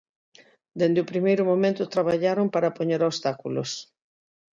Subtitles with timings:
[0.79, 3.69] Dende o primeiro momento traballaron para poñer obstáculos.